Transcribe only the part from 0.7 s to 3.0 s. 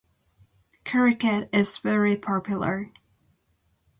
Cricket is very popular.